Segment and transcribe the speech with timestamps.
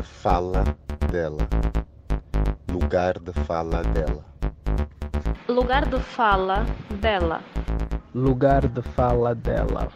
[0.00, 0.64] de fala
[1.12, 1.46] dela.
[2.72, 4.24] Lugar de fala dela.
[5.46, 6.64] Lugar de fala
[7.02, 7.42] dela.
[8.14, 9.88] Lugar de fala dela.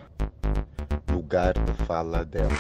[1.10, 2.50] Lugar de fala dela.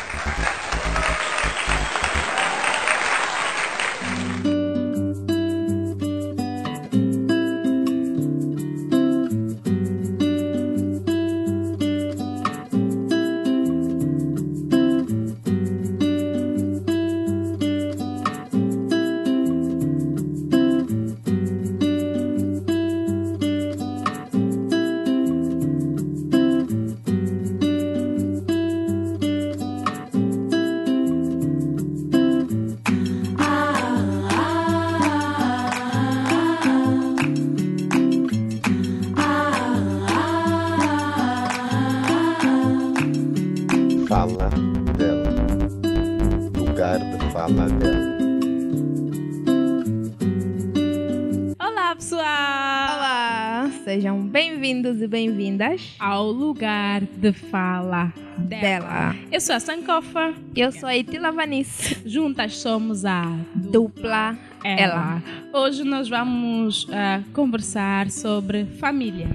[55.98, 58.60] Ao lugar de fala dela.
[58.60, 59.16] dela.
[59.30, 65.22] Eu sou a Sankofa, Eu sou a Itila Vanice, juntas somos a dupla ela.
[65.52, 69.28] Hoje nós vamos ah, conversar sobre família.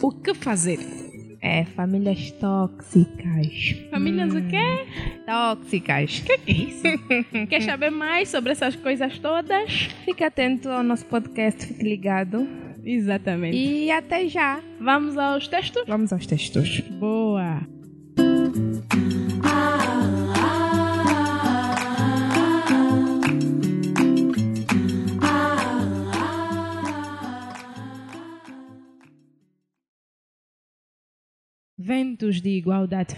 [0.00, 0.78] O que fazer?
[1.42, 3.76] É, famílias tóxicas.
[3.90, 4.86] Famílias o quê?
[5.26, 6.18] Tóxicas.
[6.18, 6.82] O que é isso?
[7.50, 9.90] Quer saber mais sobre essas coisas todas?
[10.04, 12.48] Fique atento ao nosso podcast, fique ligado.
[12.84, 13.56] Exatamente.
[13.56, 14.62] E até já.
[14.80, 15.84] Vamos aos textos?
[15.86, 16.80] Vamos aos textos.
[16.98, 17.60] Boa!
[31.78, 33.16] Ventos de igualdade.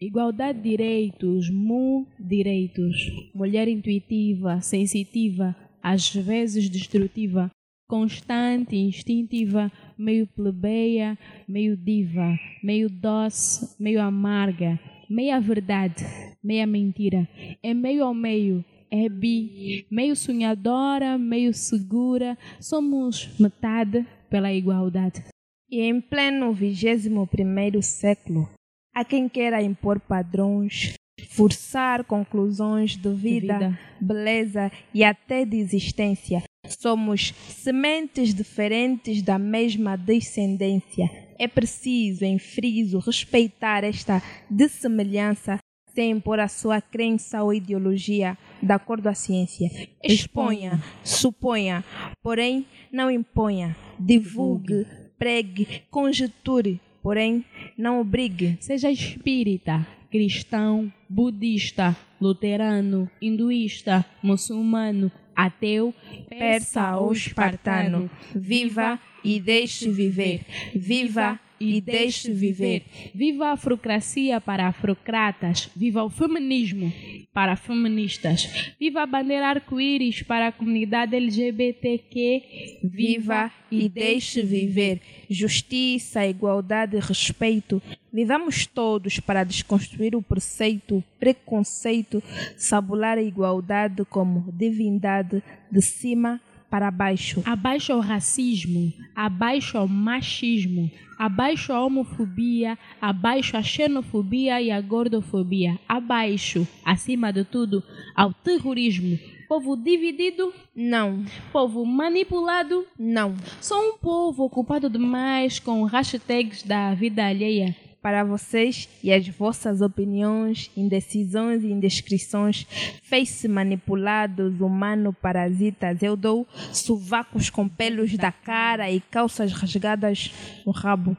[0.00, 2.96] Igualdade de direitos, mu direitos.
[3.34, 7.50] Mulher intuitiva, sensitiva, às vezes destrutiva,
[7.92, 14.80] constante, instintiva, meio plebeia, meio diva, meio doce, meio amarga,
[15.10, 16.02] meia verdade,
[16.42, 17.28] meia mentira.
[17.62, 22.38] É meio ao meio, é bi, meio sonhadora, meio segura.
[22.58, 25.22] Somos metade pela igualdade.
[25.70, 28.48] E em pleno 21 século,
[28.94, 30.94] há quem queira impor padrões,
[31.28, 33.78] forçar conclusões de vida, vida.
[34.00, 36.42] beleza e até de existência.
[36.68, 41.10] Somos sementes diferentes da mesma descendência.
[41.36, 45.58] É preciso, em friso, respeitar esta dessemelhança
[45.92, 49.68] sem impor a sua crença ou ideologia de acordo à ciência.
[50.02, 51.84] Exponha, suponha,
[52.22, 53.76] porém não imponha.
[53.98, 54.86] Divulgue,
[55.18, 57.44] pregue, conjeture, porém
[57.76, 58.56] não obrigue.
[58.60, 65.94] Seja espírita, cristão, budista, luterano, hinduísta, muçulmano, ateu,
[66.28, 70.44] Persa ou espartano, viva e deixe viver.
[70.74, 72.84] Viva e deixe viver.
[73.14, 75.70] Viva a afrocracia para afrocratas.
[75.76, 76.92] Viva o feminismo
[77.32, 78.74] para feministas.
[78.78, 82.80] Viva a bandeira arco-íris para a comunidade LGBTQ.
[82.84, 85.00] Viva e deixe viver.
[85.28, 87.80] Justiça, igualdade e respeito.
[88.12, 92.22] Vivamos todos para desconstruir o preceito, o preconceito,
[92.56, 96.40] sabular a igualdade como divindade de cima
[96.72, 97.42] para baixo.
[97.44, 105.78] Abaixo ao racismo, abaixo ao machismo, abaixo à homofobia, abaixo à xenofobia e à gordofobia,
[105.86, 107.82] abaixo, acima de tudo,
[108.16, 109.18] ao terrorismo.
[109.46, 111.22] Povo dividido, Não,
[111.52, 113.34] povo manipulado, não.
[113.60, 117.76] sou um povo ocupado demais com hashtags da vida alheia.
[118.02, 122.66] Para vocês e as vossas opiniões, indecisões e indescrições,
[123.04, 130.32] face manipulados, humano parasitas, eu dou sovacos com pelos da cara e calças rasgadas
[130.66, 131.16] no rabo.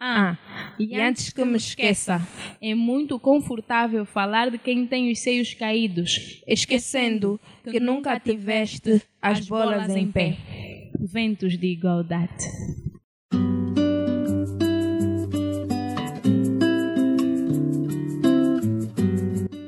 [0.00, 0.36] Ah,
[0.76, 2.20] e antes que me esqueça,
[2.60, 9.46] é muito confortável falar de quem tem os seios caídos, esquecendo que nunca tiveste as
[9.46, 10.36] bolas em pé.
[10.98, 12.44] Ventos de igualdade.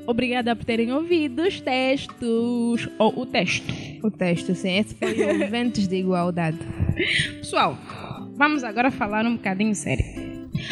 [0.06, 3.72] Obrigada por terem ouvido os textos, ou o texto.
[4.02, 6.58] O texto, sim, esse foi o Ventos de Igualdade.
[7.38, 7.76] Pessoal,
[8.36, 10.04] vamos agora falar um bocadinho sério.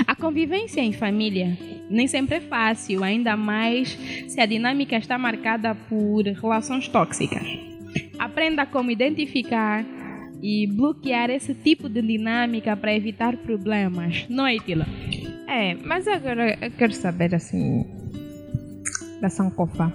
[0.06, 1.58] A convivência em família
[1.90, 3.98] nem sempre é fácil, ainda mais
[4.28, 7.46] se a dinâmica está marcada por relações tóxicas.
[8.18, 9.84] Aprenda como identificar
[10.42, 14.86] e bloquear esse tipo de dinâmica para evitar problemas, não é, Tila?
[15.48, 18.03] É, mas agora eu quero saber assim
[19.24, 19.86] da Sankofa.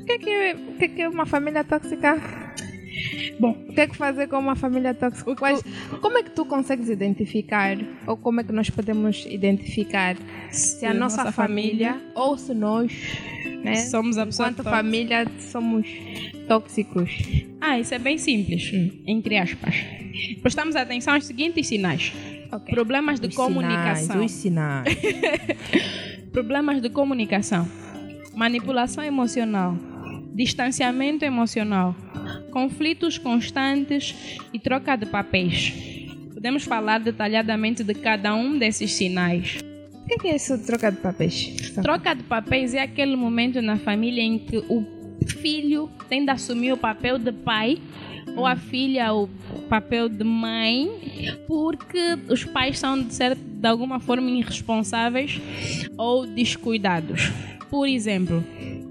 [0.00, 2.20] O que é, que, o que é, que uma família tóxica?
[3.38, 5.34] Bom, o que é que fazer com uma família tóxica?
[5.36, 5.62] Quais,
[6.00, 7.76] como é que tu consegues identificar?
[8.04, 10.16] Ou como é que nós podemos identificar
[10.50, 12.92] se a nossa, nossa família, família- ou se nós,
[13.62, 14.76] né, Somos a pessoa enquanto tóxica.
[14.76, 15.86] família, somos
[16.48, 17.10] tóxicos?
[17.60, 18.72] Ah, isso é bem simples,
[19.06, 19.74] entre aspas.
[20.42, 22.12] Prestamos atenção aos seguintes sinais.
[22.68, 24.06] Problemas de Os comunicação.
[24.26, 24.96] Sinais, os sinais.
[26.32, 27.66] Problemas de comunicação.
[28.34, 29.76] Manipulação emocional.
[30.34, 31.94] Distanciamento emocional.
[32.50, 35.72] Conflitos constantes e troca de papéis.
[36.32, 39.60] Podemos falar detalhadamente de cada um desses sinais.
[39.94, 41.72] O que é, que é isso de troca de papéis?
[41.82, 44.84] Troca de papéis é aquele momento na família em que o
[45.26, 47.78] filho tem de assumir o papel de pai
[48.34, 49.28] ou a filha o
[49.68, 50.90] papel de mãe
[51.46, 55.40] porque os pais são de, ser, de alguma forma irresponsáveis
[55.96, 57.30] ou descuidados.
[57.72, 58.44] Por exemplo,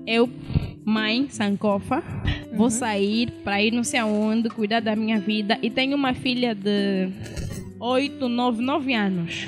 [0.07, 0.27] eu,
[0.83, 2.03] mãe Sankofa,
[2.55, 6.55] vou sair para ir não sei aonde, cuidar da minha vida e tenho uma filha
[6.55, 7.07] de
[7.79, 9.47] 8, 9, 9 anos.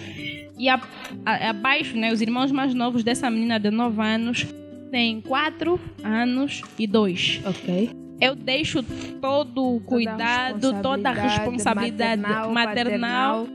[0.55, 0.79] E a-
[1.25, 4.45] a- abaixo, né, os irmãos mais novos dessa menina de 9 anos
[4.91, 7.41] têm 4 anos e 2.
[7.43, 7.89] Ok.
[8.21, 8.83] Eu deixo
[9.19, 13.47] todo o cuidado, toda a responsabilidade maternal, maternal,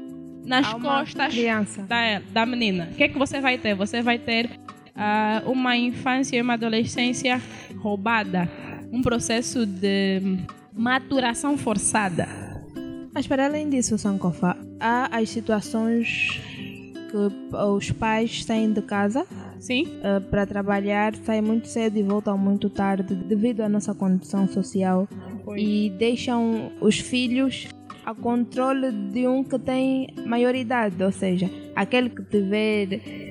[0.44, 1.32] nas costas
[1.88, 2.88] da, da menina.
[2.90, 3.76] O que é que você vai ter?
[3.76, 4.50] Você vai ter
[4.98, 7.40] ah, uma infância e uma adolescência
[7.76, 8.50] roubada.
[8.92, 10.38] Um processo de
[10.74, 12.28] maturação forçada.
[13.14, 16.40] Mas para além disso, Sankofa, há as situações
[17.10, 19.26] que os pais saem de casa
[19.58, 19.86] Sim?
[20.02, 25.08] eh, para trabalhar, saem muito cedo e voltam muito tarde devido à nossa condição social
[25.56, 27.68] e deixam os filhos
[28.04, 33.27] a controle de um que tem maioridade, ou seja, aquele que tiver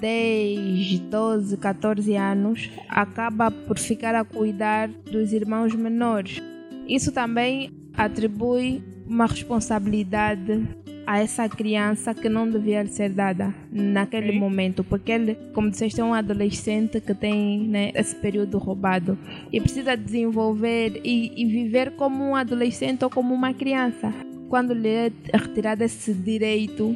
[0.00, 6.42] 10, 12, 14 anos acaba por ficar a cuidar dos irmãos menores.
[6.86, 10.62] Isso também atribui uma responsabilidade
[11.08, 16.04] a essa criança que não devia ser dada naquele momento, porque ele, como disseste, é
[16.04, 19.16] um adolescente que tem né, esse período roubado
[19.50, 24.12] e precisa desenvolver e, e viver como um adolescente ou como uma criança.
[24.50, 26.94] Quando lhe é retirado esse direito,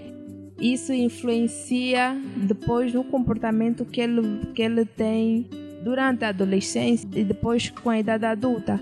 [0.62, 4.22] isso influencia depois no comportamento que ele,
[4.54, 5.46] que ele tem
[5.82, 8.80] durante a adolescência e depois com a idade adulta.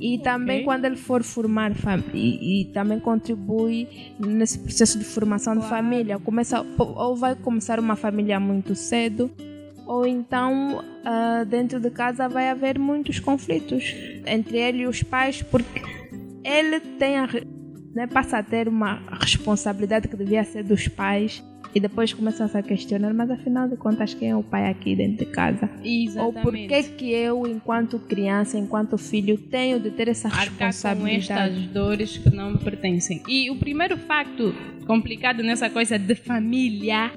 [0.00, 0.64] E também Ok.
[0.64, 3.88] quando ele for formar fam- e, e também contribui
[4.18, 6.18] nesse processo de formação de família.
[6.20, 9.28] Começa, ou vai começar uma família muito cedo,
[9.84, 13.92] ou então ah, dentro de casa vai haver muitos conflitos
[14.24, 15.82] entre ele e os pais, porque
[16.44, 17.28] ele tem a,
[17.94, 21.42] né, passa a ter uma responsabilidade que devia ser dos pais
[21.74, 24.96] e depois começa a se questionar, mas afinal de contas quem é o pai aqui
[24.96, 25.68] dentro de casa?
[26.16, 30.64] Ou por que que eu, enquanto criança, enquanto filho, tenho de ter essa arcar com
[30.64, 31.58] responsabilidade?
[31.58, 33.22] estas dores que não me pertencem.
[33.28, 34.54] E o primeiro facto
[34.86, 37.12] complicado nessa coisa de família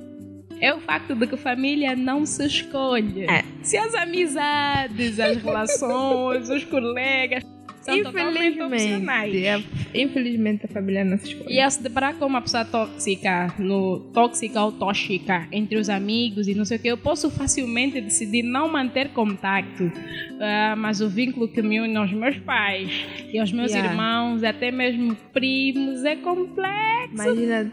[0.59, 3.23] é o facto de que família não se escolhe.
[3.23, 3.43] É.
[3.63, 7.43] Se as amizades, as relações, os colegas
[7.81, 9.35] são totalmente opcionais.
[9.35, 9.63] é,
[9.93, 11.53] infelizmente a família não se escolhe.
[11.55, 16.47] E ao se deparar com uma pessoa tóxica, no, tóxica ou tóxica entre os amigos
[16.47, 19.91] e não sei o que, eu posso facilmente decidir não manter contato.
[20.39, 22.89] Ah, mas o vínculo que me une aos meus pais
[23.31, 23.91] e aos meus Yeah.
[23.91, 27.13] irmãos, até mesmo primos, é complexo.
[27.13, 27.71] Imagina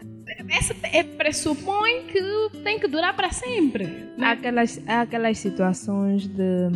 [0.49, 2.21] Essa é, pressupõe que
[2.63, 3.83] tem que durar para sempre.
[3.85, 4.27] né?
[4.27, 6.69] Há aquelas, há aquelas situações de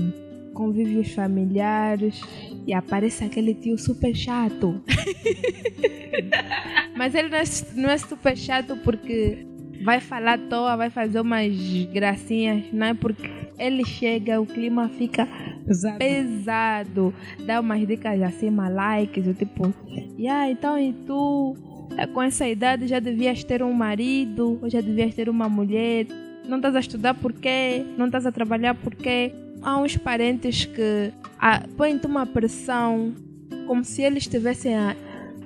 [0.53, 2.21] convívios familiares
[2.65, 4.81] e aparece aquele tio super chato.
[6.95, 7.43] Mas ele não é,
[7.75, 9.45] não é super chato porque
[9.83, 11.53] vai falar à toa, vai fazer umas
[11.91, 13.29] gracinhas, não é porque
[13.59, 15.27] ele chega, o clima fica
[15.67, 15.97] Exato.
[15.97, 17.13] pesado,
[17.45, 19.73] dá umas dicas assim, likes, do tipo,
[20.17, 21.55] yeah, então e tu,
[21.97, 26.07] eh, com essa idade já devias ter um marido, ou já devias ter uma mulher,
[26.47, 27.85] não estás a estudar por quê?
[27.97, 29.33] Não estás a trabalhar por quê?
[29.63, 33.13] Há uns parentes que ah, põem-te uma pressão,
[33.65, 34.95] como se eles estivessem a,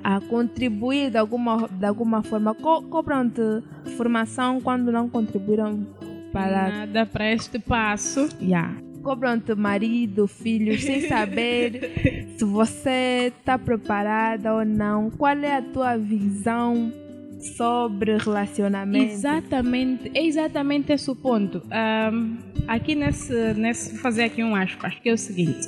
[0.03, 3.63] a contribuir de alguma, de alguma forma, Co cobram-te
[3.95, 5.85] formação quando não contribuíram
[6.33, 8.27] para Nada para este passo.
[8.41, 8.75] Yeah.
[9.03, 15.09] Cobram-te marido, filhos, sem saber se você está preparada ou não.
[15.11, 16.91] Qual é a tua visão
[17.39, 19.11] sobre relacionamento?
[19.13, 21.61] Exatamente, é exatamente esse o ponto.
[21.71, 25.67] Ahm, aqui nesse, nesse, vou fazer aqui um aspas, que é o seguinte: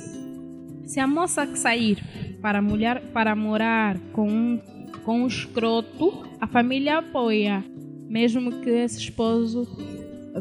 [0.84, 2.02] se a moça que sair
[2.42, 4.60] para, mulher, para morar com um,
[5.04, 7.64] com um escroto, a família apoia,
[8.08, 9.66] mesmo que esse esposo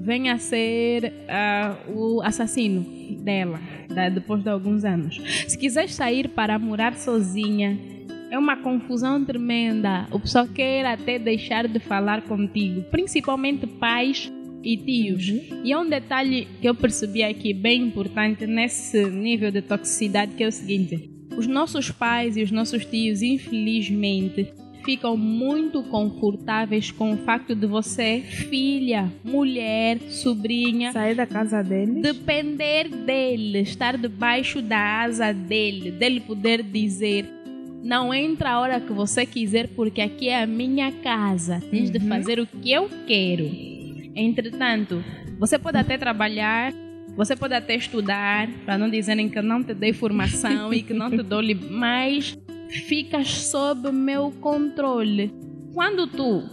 [0.01, 2.85] venha a ser ah, o assassino
[3.23, 5.19] dela, da- depois de alguns anos.
[5.47, 7.77] Se quiser sair para morar sozinha,
[8.29, 10.07] é uma confusão tremenda.
[10.11, 14.31] O pessoal quer até deixar de falar contigo, principalmente pais
[14.63, 15.27] e tios.
[15.63, 20.43] E é um detalhe que eu percebi aqui bem importante nesse nível de toxicidade que
[20.43, 27.13] é o seguinte: os nossos pais e os nossos tios, infelizmente, ficam muito confortáveis com
[27.13, 32.01] o facto de você, filha, mulher, sobrinha, Sair da casa dele.
[32.01, 37.38] depender dele, estar debaixo da asa dele, dele poder dizer
[37.83, 41.97] não entra a hora que você quiser porque aqui é a minha casa, tens de
[41.97, 42.07] Uhum.
[42.07, 43.49] fazer o que eu quero.
[44.15, 45.03] Entretanto,
[45.39, 46.73] você pode até trabalhar,
[47.15, 50.93] você pode até estudar, para não dizerem que eu não te dei formação e que
[50.93, 52.37] não te dou, mas
[52.87, 55.31] ficas sob meu controle.
[55.73, 56.43] Quando tu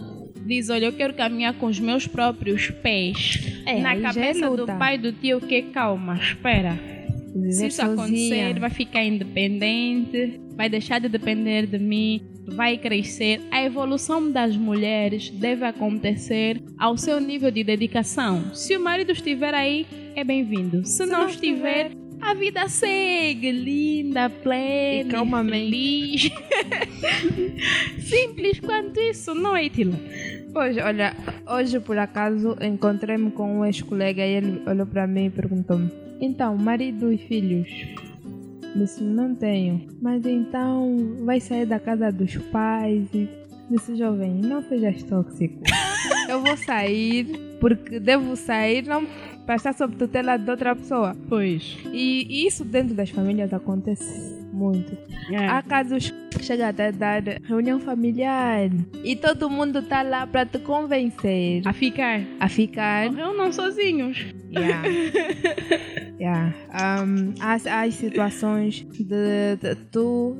[0.45, 4.65] diz, olha, eu quero caminhar com os meus próprios pés, É, na é cabeça do
[4.65, 6.77] pai do tio que calma, espera.
[7.51, 7.93] Se isso sozinha.
[7.93, 13.39] acontecer, vai ficar independente, vai deixar de depender de mim, vai crescer.
[13.51, 18.53] A evolução das mulheres deve acontecer ao seu nível de dedicação.
[18.55, 19.85] Se o marido estiver aí,
[20.15, 20.83] é bem-vindo.
[20.83, 25.69] Se, não, não estiver, a vida segue linda, plena, E calmamente.
[25.69, 26.31] feliz.
[28.03, 29.97] Simples quanto isso, não é, Tila?
[30.51, 31.15] Pois, olha,
[31.47, 36.57] hoje por acaso encontrei-me com um ex-colega e ele olhou para mim e perguntou-me: Então,
[36.57, 37.69] marido e filhos?
[38.77, 39.87] Disse: Não tenho.
[40.01, 43.27] Mas então vai sair da casa dos pais e.
[43.69, 45.61] Disse: Jovem, não sejas tóxico.
[46.29, 47.25] Eu vou sair
[47.59, 49.05] porque devo sair, não
[49.45, 51.15] para estar sob tutela de outra pessoa.
[51.29, 51.77] Pois.
[51.91, 54.97] E isso dentro das famílias acontece muito.
[55.49, 58.69] Há casos que chega até dar reunião familiar
[59.05, 62.21] e todo mundo tá lá para te convencer A ficar.
[62.41, 63.09] a ficar.
[63.09, 64.25] Morreu não sozinhos.
[64.57, 64.87] Yeah.
[66.19, 66.53] Yeah.
[66.73, 70.35] Um, há, há situações de, de tu,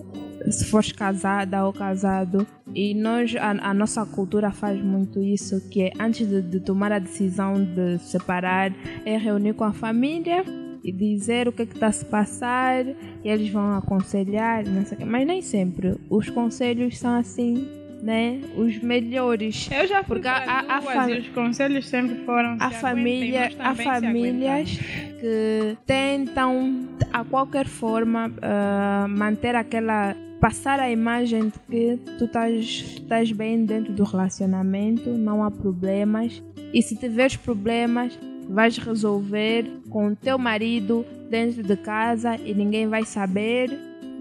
[0.50, 5.83] se fores casada ou casado, e nós, a, a nossa cultura faz muito isso, que
[5.83, 8.74] é antes de, de tomar a decisão de separar,
[9.05, 10.43] é reunir com a família
[10.83, 15.05] e dizer o que é está se passar, e eles vão aconselhar, não sei o
[15.05, 17.67] mas nem sempre os conselhos são assim,
[18.01, 18.39] né?
[18.55, 19.69] Os melhores.
[19.71, 23.75] Eu já fui Porque há duas fam- e os conselhos sempre foram se família, aguentem,
[23.75, 24.79] se famílias
[25.19, 30.15] que tentam, a qualquer forma, ah, manter aquela.
[30.39, 35.49] passar a imagem de que tu estás, tu estás bem dentro do relacionamento, não há
[35.49, 36.43] problemas.
[36.73, 42.87] E se tiveres problemas, vais resolver com o teu marido dentro de casa e ninguém
[42.87, 43.71] vai saber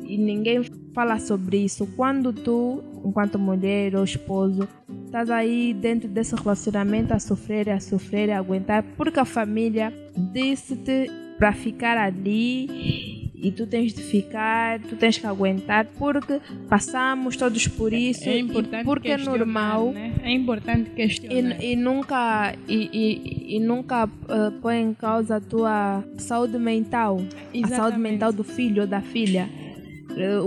[0.04, 0.62] e ninguém
[0.95, 1.87] fala sobre isso.
[1.97, 4.69] Quando tu, enquanto mulher ou esposo,
[5.05, 9.93] estás aí dentro desse relacionamento a sofrer, a sofrer, a aguentar, porque a família
[10.33, 17.37] disse-te para ficar ali e tu tens de ficar, tu tens que aguentar, porque passamos
[17.37, 19.93] todos por isso, É e importante porque é normal.
[19.93, 20.15] Né?
[20.23, 21.63] É importante questionar.
[21.63, 27.19] E, e nunca e, e, e nunca eh, põe em causa a tua saúde mental,
[27.19, 27.99] a saúde Exatamente.
[27.99, 29.49] mental do filho ou da filha,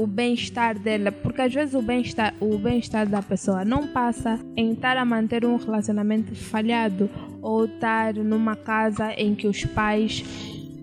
[0.01, 4.71] o bem-estar dela, porque às vezes o bem-estar o bem-estar da pessoa não passa em
[4.71, 7.09] estar a manter um relacionamento falhado
[7.41, 10.23] ou estar numa casa em que os pais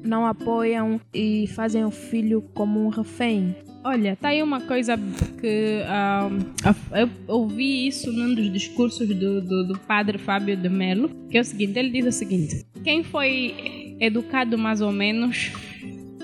[0.04, 3.56] não apoiam e fazem o filho como um refém.
[3.82, 4.96] Olha, tá aí uma coisa
[5.40, 6.28] que ah,
[6.64, 11.38] a- eu ouvi isso num dos discursos do, do, do padre Fábio de Mello, que
[11.38, 15.52] é o seguinte, ele diz o seguinte, quem foi educado mais ou menos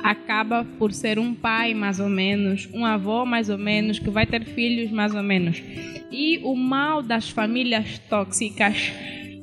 [0.03, 4.27] acaba por ser um pai mais ou menos, um avô mais ou menos, que vai
[4.27, 5.63] ter filhos mais ou menos.
[6.11, 8.93] E o mal das famílias tóxicas,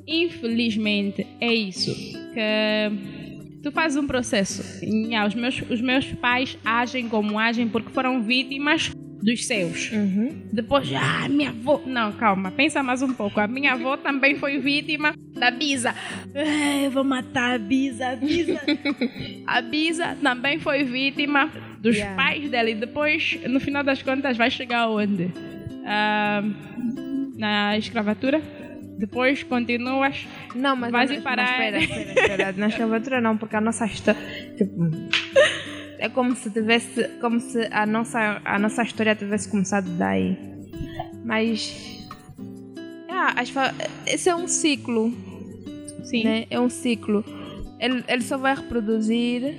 [0.08, 1.94] infelizmente, é isso,
[2.34, 4.62] que tu fazes um processo.
[5.26, 9.92] Os, meus, os meus pais agem como agem porque foram vítimas dos seus.
[10.52, 11.82] Depois, ah, minha avó.
[11.86, 13.40] Não, calma, pensa mais um pouco.
[13.40, 15.94] A minha avó também foi vítima da Bisa.
[16.36, 18.60] Ah, eu vou matar a Bisa, a Bisa.
[19.48, 22.16] a Bisa também foi vítima dos Yeah.
[22.16, 22.70] pais dela.
[22.70, 25.32] E depois, no final das contas, vai chegar onde?
[25.86, 26.44] Ah,
[27.38, 28.42] na escravatura?
[28.98, 31.44] Depois continuas Não, mas Vais mas- parar.
[31.44, 32.52] Mas espera, espera, espera.
[32.58, 34.20] Na escravatura não, porque a nossa história.
[34.58, 34.90] Tipo,
[36.00, 37.08] é como se tivesse.
[37.22, 40.38] Como se a nossa, a nossa história tivesse começado daí.
[41.24, 42.08] Mas.
[43.08, 43.54] Ah, as
[44.08, 45.14] esse é um ciclo.
[46.04, 46.24] Sim.
[46.24, 46.46] Né?
[46.50, 47.24] É um ciclo.
[47.80, 49.56] Ele, ele só vai reproduzir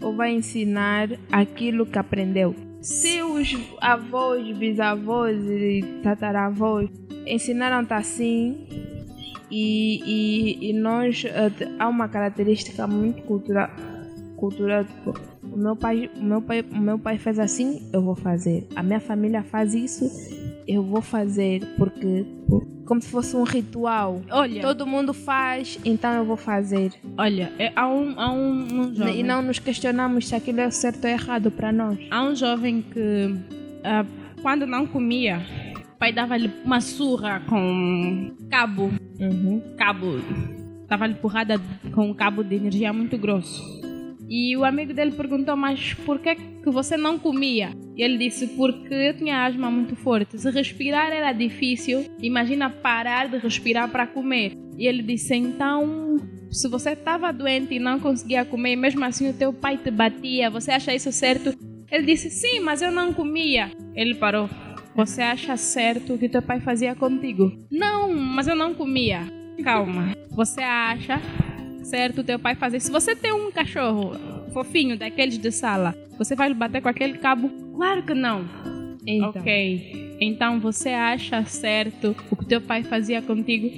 [0.00, 2.54] ou vai ensinar aquilo que aprendeu.
[2.80, 6.90] Se os avós, bisavós e tataravós
[7.26, 8.66] ensinaram-te assim,
[9.48, 13.68] E, e, e nós eh, há uma característica muito cultural,
[14.42, 18.16] cultural tipo, o meu pai, o meu pai, o meu pai fez assim, eu vou
[18.16, 18.66] fazer.
[18.74, 20.04] A minha família faz isso,
[20.66, 22.26] eu vou fazer porque
[22.84, 24.20] como se fosse um ritual.
[24.28, 26.92] Olha, Todo mundo faz, então eu vou fazer.
[27.16, 29.20] olha, é- há um, há um, um jovem.
[29.20, 31.96] E não nos questionamos se aquilo é certo ou errado para nós.
[32.10, 33.36] Há um jovem que,
[33.84, 34.04] ah,
[34.42, 35.40] quando não comia,
[35.94, 38.90] o pai dava-lhe uma surra com cabo.
[39.20, 39.62] Uhum.
[39.78, 40.16] Cabo.
[40.88, 41.60] Dava-lhe porrada
[41.94, 43.81] com um cabo de energia muito grosso.
[44.34, 47.68] E o amigo dele perguntou: Mas por que, que você não comia?
[47.94, 50.38] E ele disse: Porque eu tinha asma muito forte.
[50.38, 54.54] Se respirar era difícil, imagina parar de respirar para comer.
[54.78, 56.16] E ele disse: Então,
[56.50, 60.48] se você estava doente e não conseguia comer, mesmo assim o teu pai te batia,
[60.48, 61.54] você acha isso certo?
[61.90, 63.70] Ele disse: Sim, mas eu não comia.
[63.94, 64.48] Ele parou.
[64.96, 67.52] Você acha certo o que teu pai fazia contigo?
[67.70, 69.26] Não, mas eu não comia.
[69.62, 70.14] Calma.
[70.30, 71.20] Você acha
[71.82, 72.80] certo teu pai fazer?
[72.80, 74.12] Se você tem um cachorro
[74.52, 77.48] fofinho daqueles de sala, você vai bater com aquele cabo?
[77.74, 78.44] Claro que não.
[79.06, 80.16] Então, Ok.
[80.20, 83.68] Então você acha certo o que teu pai fazia contigo?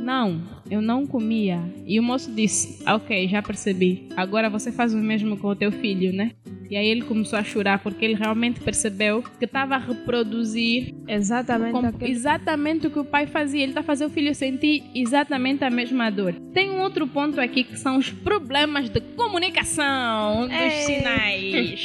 [0.00, 1.60] Não, eu não comia.
[1.84, 4.08] E o moço disse: Ok, já percebi.
[4.16, 6.32] Agora você faz o mesmo com o teu filho, né?
[6.70, 11.72] E aí ele começou a chorar porque ele realmente percebeu que estava a reproduzir exatamente
[11.72, 13.62] com- aquele- exatamente o que o pai fazia.
[13.62, 16.34] Ele está a fazer o filho sentir exatamente a mesma dor.
[16.52, 20.70] Tem um outro ponto aqui que são os problemas de comunicação dos Ei.
[20.70, 21.80] sinais.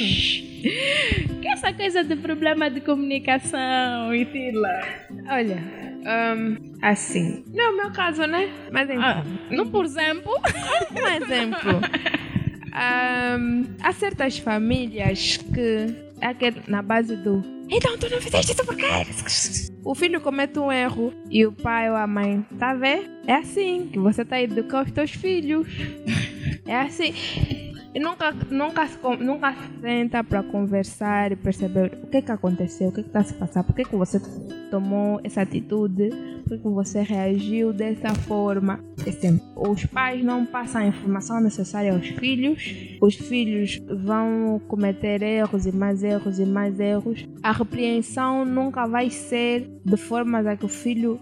[1.40, 4.80] que é essa coisa de problema de comunicação, Itila?
[5.30, 5.62] Olha,
[6.36, 7.42] hum, assim.
[7.52, 8.50] Não é o meu caso, né?
[8.72, 10.30] Mas então, Ah, não por exemplo.
[10.94, 11.80] um exemplo.
[12.74, 16.34] Hum, há certas famílias que é
[16.66, 18.86] na base do então tu não fizeste isso por quê?
[19.84, 23.10] O filho comete um erro e o pai ou a mãe, tá ver?
[23.26, 25.66] É assim que você tá a educar os teus filhos.
[26.66, 27.12] É assim.
[27.94, 28.88] E nunca, nunca,
[29.20, 33.34] nunca se senta para conversar e perceber o que que aconteceu, o que está se
[33.34, 34.20] passar, por que que você
[34.68, 36.10] tomou essa atitude,
[36.48, 38.80] por que você reagiu dessa forma.
[39.20, 45.66] Sempre, os pais não passam a informação necessária aos filhos, os filhos vão cometer erros
[45.66, 47.28] e mais erros e mais erros.
[47.42, 51.20] A repreensão nunca vai ser de forma a que o filho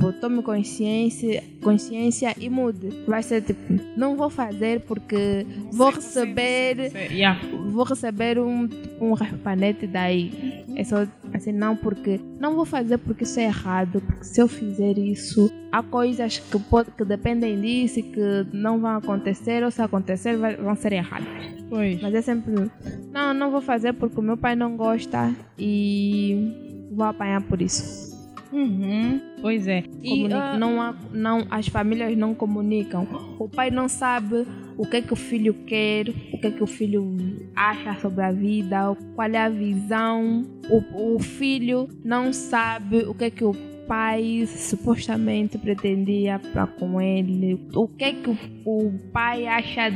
[0.00, 2.88] pô, tome consciência, consciência e mude.
[3.06, 3.60] Vai ser tipo,
[3.96, 7.40] não vou fazer porque vou receber Yeah.
[7.70, 8.68] vou receber um,
[9.00, 10.64] um raspanete daí.
[10.76, 12.20] É só assim, não porque.
[12.40, 16.58] Não vou fazer porque isso é errado, porque se eu fizer isso, há coisas que,
[16.58, 20.92] pode, que dependem disso e que não vão acontecer, ou se acontecer, vai- vão ser
[20.92, 21.26] erradas.
[21.68, 22.00] Pois.
[22.02, 22.70] Mas é sempre.
[23.12, 28.13] Não, não vou fazer porque o meu pai não gosta e vou apanhar por isso.
[28.54, 29.20] Uhum.
[29.40, 29.82] Pois é.
[30.02, 33.06] E, ah, não, há- não, as famílias não comunicam.
[33.38, 34.46] O pai não sabe
[34.78, 37.16] o que é que o filho quer, o que é que o filho
[37.54, 40.44] acha sobre a vida, qual é a visão.
[40.70, 43.52] O, o filho não sabe o que é que o
[43.88, 49.90] pai supostamente pretendia para com ele, o que é que o, o pai acha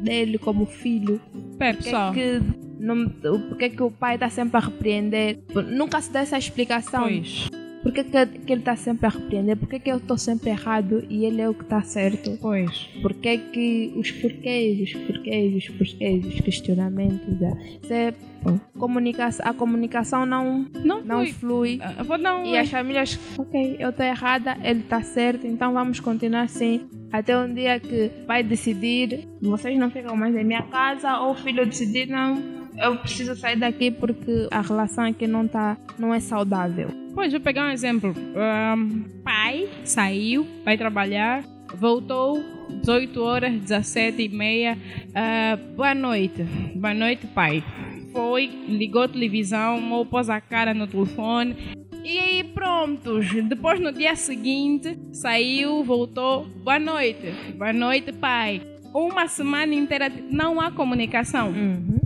[0.00, 1.20] dele como filho.
[1.58, 2.10] pera, que, pessoal.
[2.10, 2.40] é que
[2.78, 5.38] não, por que, é que o pai está sempre a repreender?
[5.70, 7.04] Nunca se dá essa explicação.
[7.04, 7.48] Pois.
[7.82, 9.56] Por que, que, que ele está sempre a repreender?
[9.56, 12.38] Por que, que eu estou sempre errado e ele é o que está certo?
[12.40, 12.88] Pois.
[13.02, 17.40] Por que, que os porquês, os porquês, os porquês, os questionamentos?
[17.40, 21.80] Da, isso é, bom, comunicação, a comunicação não, Não, não flui.
[21.98, 22.44] Eu vou dar um.
[22.44, 26.88] E as famílias, ok, eu estou errada, ele está certo, então vamos continuar assim.
[27.12, 31.34] Até um dia que vai decidir, vocês não ficam mais em minha casa, ou o
[31.34, 32.42] filho decidir, não,
[32.78, 36.88] eu preciso sair daqui porque a relação aqui não, tá, não é saudável.
[37.14, 38.14] Pois, vou pegar um exemplo.
[38.34, 42.42] Ahn, pai saiu, vai trabalhar, voltou
[42.80, 44.78] 18 horas, 17 e meia.
[45.14, 46.42] Ah, boa noite.
[46.74, 47.62] Boa noite, pai.
[48.12, 51.56] Foi, ligou a televisão ou pôs a cara no telefone.
[52.04, 53.26] E aí, prontos.
[53.48, 56.44] Depois, no dia seguinte, saiu, voltou.
[56.62, 57.32] Boa noite.
[57.56, 58.60] Boa noite, pai.
[58.94, 61.52] Uma semana inteira não há comunicação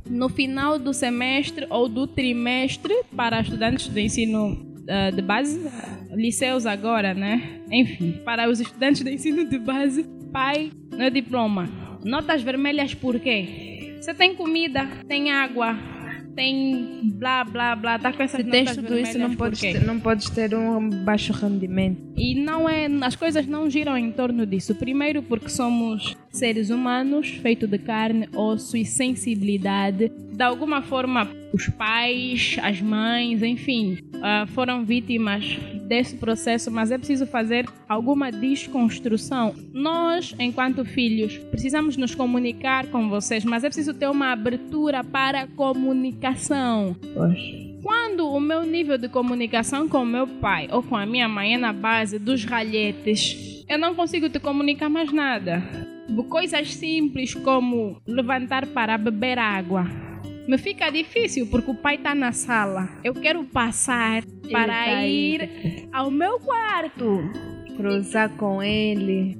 [0.08, 5.60] no final do semestre ou do trimestre para estudantes do ensino ah, de base,
[6.12, 7.60] liceus agora, né?
[7.70, 11.68] Enfim, para os estudantes de ensino de base, pai, no diploma.
[12.04, 13.96] Notas vermelhas por quê?
[14.00, 15.76] Você tem comida, tem água,
[16.36, 19.84] tem blá blá blá, tá com essas Se tens notas tudo isso, não podes, ter,
[19.84, 21.98] não podes ter um baixo rendimento.
[22.14, 24.74] E não é, as coisas não giram em torno disso.
[24.74, 30.10] Primeiro porque somos seres humanos, feitos de carne, osso e sensibilidade.
[30.32, 36.98] De alguma forma, os pais, as mães, enfim, ah, foram vítimas desse processo, mas é
[36.98, 39.54] preciso fazer alguma desconstrução.
[39.72, 45.42] Nós, enquanto filhos, precisamos nos comunicar com vocês, mas é preciso ter uma abertura para
[45.42, 46.94] a comunicação.
[47.82, 51.58] Quando o meu nível de comunicação com meu pai ou com a minha mãe é
[51.58, 55.95] na base dos ralhetes, eu não consigo te comunicar mais nada.
[56.28, 59.86] Coisas simples como levantar para beber água.
[60.46, 62.88] Me fica difícil porque o pai está na sala.
[63.02, 65.88] Eu quero passar para tá ir aí.
[65.92, 67.20] ao meu quarto.
[67.76, 69.36] Cruzar com ele.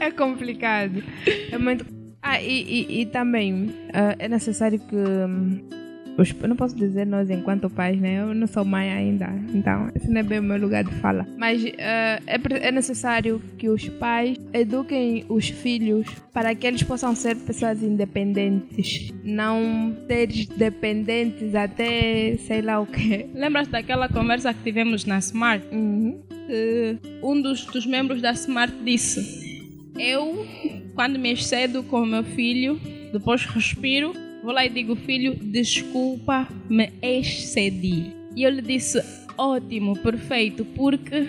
[0.00, 1.02] é complicado.
[1.50, 1.86] É muito.
[2.20, 4.96] Ah, e, e, e também ah, é necessário que.
[4.96, 5.81] hum,
[6.16, 8.20] os, eu não posso dizer nós enquanto pais, né?
[8.20, 11.26] Eu não sou mãe ainda, então esse não é bem o meu lugar de fala.
[11.38, 17.14] Mas ah, é, é necessário que os pais eduquem os filhos para que eles possam
[17.14, 23.26] ser pessoas independentes, não seres dependentes até sei lá o quê.
[23.34, 25.64] Lembras daquela conversa que tivemos na Smart?
[25.72, 26.20] Uhum.
[26.48, 30.46] que um dos, dos membros da Smart disse: Eu,
[30.94, 32.78] quando me excedo com o meu filho,
[33.12, 38.12] depois respiro, vou lá e digo: Filho, desculpa, me excedi.
[38.36, 39.02] E eu lhe disse:
[39.36, 41.28] Ótimo, perfeito, porque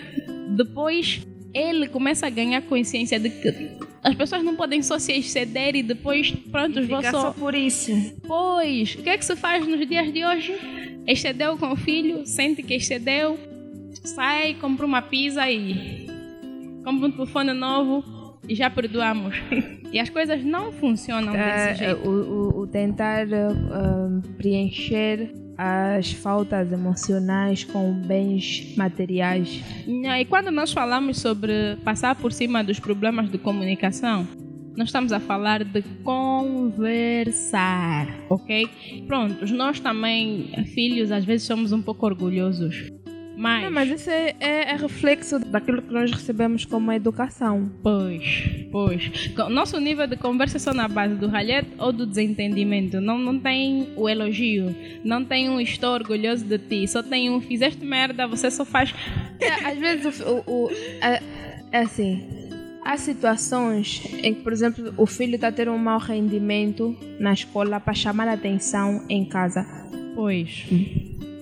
[0.56, 5.76] depois ele começa a ganhar consciência de que as pessoas não podem só se exceder
[5.76, 7.90] e depois, pronto, vou Fica só só por isso.
[8.26, 10.54] Pois, o que é que se faz nos dias de hoje?
[11.06, 13.38] Excedeu com o filho, sente que excedeu,
[14.04, 16.06] sai, compra uma pizza e
[16.84, 18.13] compra um telefone novo
[18.48, 19.34] e já perdoamos.
[19.94, 22.08] E as coisas não funcionam desse É, jeito.
[22.08, 29.62] o, o- o tentar uh, uh, preencher as faltas emocionais com bens materiais.
[29.86, 34.26] E quando nós falamos sobre passar por cima dos problemas de comunicação,
[34.76, 38.68] nós estamos a falar de conversar, ok?
[39.06, 42.88] Prontos, nós também, filhos, às vezes somos um pouco orgulhosos.
[43.36, 47.70] Mas, Não, mas isso é, é- é reflexo daquilo que nós recebemos como educação.
[47.82, 48.22] Pois,
[48.70, 49.30] pois.
[49.36, 53.00] O nosso nível de conversa é só na base do ralhete ou do desentendimento.
[53.00, 54.74] Não, não tem o elogio.
[55.04, 56.86] Não tem um estou orgulhoso de ti.
[56.86, 58.94] Só tem um fizeste merda, você só faz.
[59.40, 60.70] É, às vezes o, o- o-
[61.02, 61.20] é,
[61.72, 62.22] é assim.
[62.84, 67.32] Há situações em que, por exemplo, o filho está a ter um mau rendimento na
[67.32, 69.66] escola para chamar a atenção em casa.
[70.14, 70.66] Pois.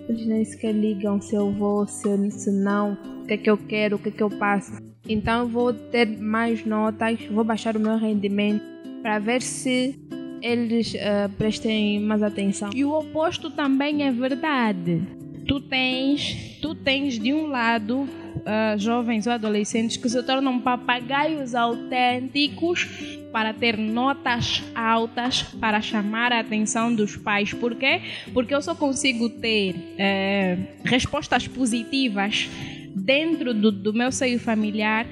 [0.09, 3.51] Eles nem sequer ligam se eu vou, se, eu, se não, o que é que
[3.51, 4.73] eu quero, o que é que eu passo.
[5.09, 8.63] Então eu vou ter mais notas, vou baixar o meu rendimento
[9.03, 9.99] para ver se
[10.41, 12.71] eles eh, prestem mais atenção.
[12.75, 15.03] E o oposto também é verdade.
[15.47, 18.09] Tu tens, tu tens de um lado
[18.45, 26.33] ah, jovens ou adolescentes que se tornam papagaios autênticos para ter notas altas para chamar
[26.33, 27.53] a atenção dos pais.
[27.53, 28.01] Por quê?
[28.33, 32.49] Porque eu só consigo ter eh, respostas positivas
[32.95, 35.07] dentro do, do meu seio familiar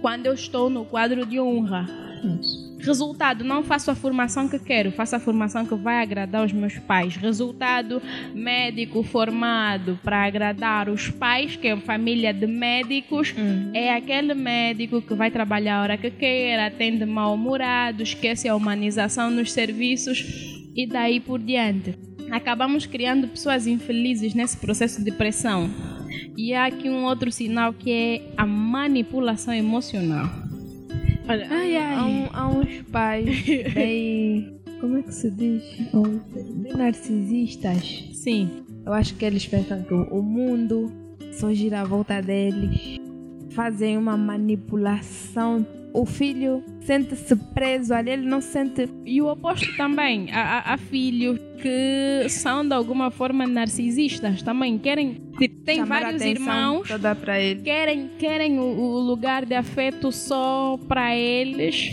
[0.00, 1.86] quando eu estou no quadro de honra.
[2.80, 6.78] Resultado, não faço a formação que quero, faço a formação que vai agradar os meus
[6.78, 7.16] pais.
[7.16, 8.00] Resultado,
[8.34, 13.34] médico formado para agradar os pais, que é uma família de médicos,
[13.74, 19.30] é aquele médico que vai trabalhar a hora que quer, atende mal-humorado, esquece a humanização
[19.30, 20.24] nos serviços
[20.74, 21.94] e daí por diante.
[22.30, 25.68] Acabamos criando pessoas infelizes nesse processo de pressão.
[26.36, 30.47] E há aqui um outro sinal que é a manipulação emocional.
[31.28, 31.94] Olha, ai, ai.
[31.94, 34.58] Há, um- há uns pais bem.
[34.80, 35.62] Como é que se diz?
[36.62, 38.10] Bem narcisistas.
[38.14, 40.90] Sim, Eu acho que eles pensam que o mundo
[41.32, 42.98] só gira à volta deles.
[43.50, 45.66] Fazem uma manipulação.
[45.92, 48.88] O filho sente-se preso ali, ele não se sente.
[49.04, 50.30] E o oposto também.
[50.30, 54.78] Há, há- há filhos que são de alguma forma narcisistas também.
[54.78, 55.20] Querem.
[55.68, 56.88] Tem vários irmãos.
[56.88, 57.62] Toda ele.
[57.62, 61.90] Querem, querem o, o lugar de afeto só para eles.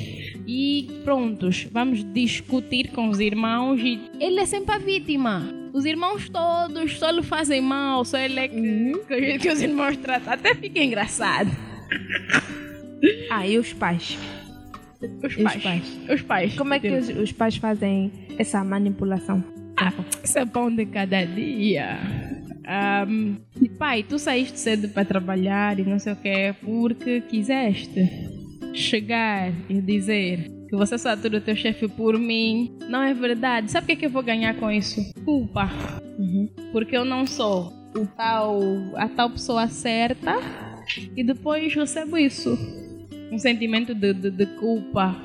[0.48, 3.82] E prontos, vamos discutir com os irmãos.
[3.82, 5.44] E ele é sempre a vítima.
[5.74, 9.98] Os irmãos todos só lhe fazem mal, só ele é que, que, que os irmãos
[9.98, 10.32] tratam.
[10.34, 11.52] Até fica engraçado.
[13.30, 14.18] Ah, e os pais?
[15.22, 15.64] Os E os pais.
[15.64, 16.00] pais?
[16.10, 16.56] Os pais.
[16.56, 19.44] Como é que os, os pais fazem essa manipulação?
[20.24, 22.00] Isso é pão de cada dia.
[22.68, 23.36] Ahm,
[23.78, 28.10] pai, tu saíste cedo para trabalhar e não sei o que, porque quiseste
[28.74, 32.76] chegar e dizer que você só atura o teu chefe por mim.
[32.90, 33.72] Não é verdade.
[33.72, 35.00] Sabe o que é que eu vou ganhar com isso?
[35.24, 35.70] Culpa.
[36.72, 38.60] Porque eu não sou o tal,
[38.96, 40.36] a tal pessoa certa
[41.16, 42.58] e depois recebo isso.
[43.32, 45.16] Um sentimento de, de, de culpa.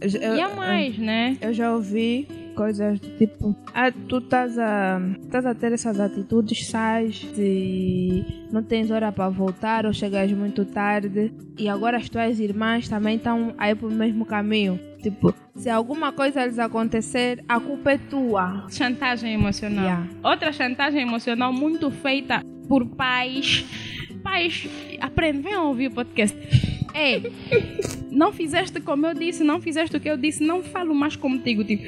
[0.00, 1.36] Eu, E a mais, né?
[1.40, 6.66] eu já ouvi coisas do tipo, ah, tu estás a, estás a ter essas atitudes,
[6.66, 12.40] sais e não tens hora para voltar ou chegas muito tarde e agora as tuas
[12.40, 14.80] irmãs também estão aí pro mesmo caminho.
[15.02, 18.66] Tipo, se alguma coisa lhes acontecer, a culpa é tua.
[18.68, 19.84] Chantagem emocional.
[19.84, 20.08] Yeah.
[20.24, 23.64] Outra chantagem emocional muito feita por pais.
[24.22, 24.68] Pais,
[25.00, 26.36] aprende, venham ouvir o podcast.
[26.92, 27.32] Ei,
[28.10, 31.62] não fizeste como eu disse, não fizeste o que eu disse, não falo mais contigo.
[31.62, 31.84] Tipo,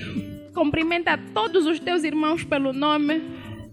[0.59, 3.23] cumprimenta todos os teus irmãos pelo nome,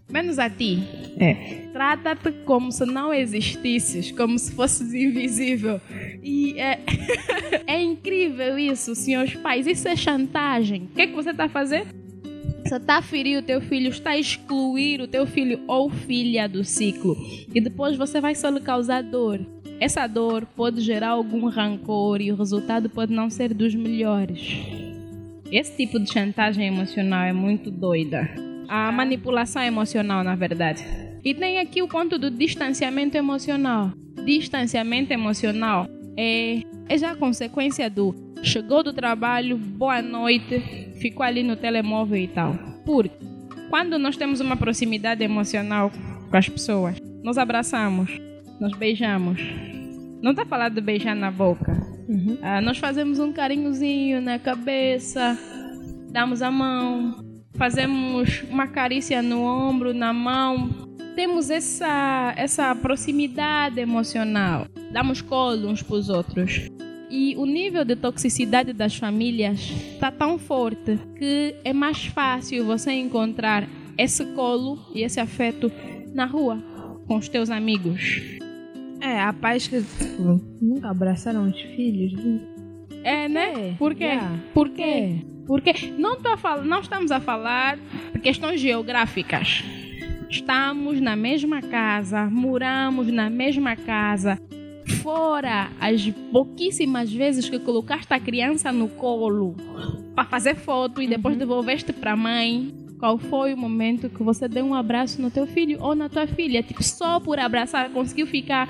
[0.08, 0.84] menos a ti.
[1.18, 1.66] É.
[1.74, 5.82] Trata-te como se não existisses, como se fosses invisível.
[6.22, 6.80] E é,
[7.66, 9.66] é incrível isso, senhores pais.
[9.66, 10.84] Isso é chantagem.
[10.84, 11.88] O que é que você está a fazer?
[12.64, 16.48] Você está a ferir o teu filho, está a excluir o teu filho ou filha
[16.48, 17.18] do ciclo.
[17.52, 19.40] E depois você vai só lhe causar dor.
[19.80, 24.85] Essa dor pode gerar algum rancor e o resultado pode não ser dos melhores.
[25.56, 28.30] Esse tipo de chantagem emocional é muito doida.
[28.68, 30.86] A manipulação emocional, na verdade.
[31.24, 33.94] E tem aqui o ponto do distanciamento emocional.
[34.26, 35.88] Distanciamento emocional
[36.18, 38.14] é, é já consequência do
[38.44, 40.60] chegou do trabalho, boa noite,
[41.00, 42.54] ficou ali no telemóvel e tal.
[42.86, 43.16] Porque
[43.70, 45.90] quando nós temos uma proximidade emocional
[46.30, 48.12] com as pessoas, nós abraçamos,
[48.60, 49.40] nós beijamos.
[50.22, 51.95] Não está falando de beijar na boca.
[52.42, 55.38] Ah, nós fazemos um carinhozinho na cabeça,
[56.12, 60.70] damos a mão, fazemos uma carícia no ombro, na mão.
[61.16, 64.68] Temos essa, essa proximidade emocional.
[64.92, 66.70] Damos colo uns para os outros.
[67.10, 72.92] E o nível de toxicidade das famílias está tão forte que é mais fácil você
[72.92, 75.72] encontrar esse colo e esse afeto
[76.14, 76.62] na rua,
[77.08, 78.40] com os teus amigos.
[79.06, 82.14] É, há pais que tipo, nunca abraçaram os filhos.
[83.04, 83.70] É, né?
[83.70, 84.04] É, Por quê?
[84.06, 84.40] yeah.
[84.54, 85.18] Por quê?
[85.46, 87.78] Porque não, tô a fal- não estamos a falar
[88.14, 89.64] de questões geográficas.
[90.28, 94.40] Estamos na mesma casa, moramos na mesma casa.
[95.04, 99.56] Fora as pouquíssimas vezes que colocaste a criança no colo
[100.16, 102.74] para fazer foto e depois devolveste para a mãe.
[103.06, 106.26] Qual foi o momento que você deu um abraço no teu filho ou na tua
[106.26, 106.64] filha?
[106.64, 108.68] Tipo, só por abraçar, conseguiu ficar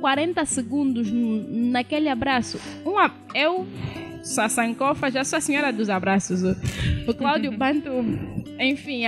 [0.00, 2.58] 40 segundos naquele abraço.
[2.84, 3.68] Uma, eu,
[4.20, 6.42] Sassankofa, já sou a senhora dos abraços.
[7.06, 7.88] O, Cláudio Banto,
[8.58, 9.04] enfim,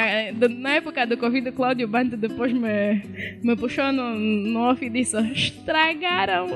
[0.60, 3.02] na época do Covid, o Cláudio Banto depois me,
[3.42, 6.46] me puxou no, no off e disse: estragaram